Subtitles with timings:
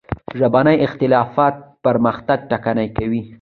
[0.39, 1.55] ژبني اختلافات
[1.85, 3.21] پرمختګ ټکنی کوي.